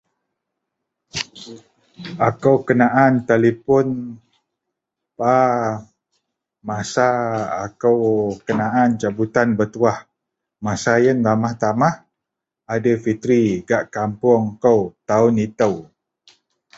Akou 2.27 2.57
kenaan 2.67 3.13
telepon 3.29 3.87
...aaa... 5.35 5.69
masa 6.67 7.07
akou 7.65 7.99
kenaan 8.45 8.91
cabutan 9.01 9.49
betuwah 9.59 9.97
masa 10.65 10.91
iyen 11.01 11.19
ramah 11.27 11.53
tamah 11.61 11.95
aidil 12.71 12.99
fitri 13.03 13.41
gak 13.67 13.83
kampoung 13.95 14.45
kou 14.63 14.79
taon 15.07 15.35
ito. 15.45 15.69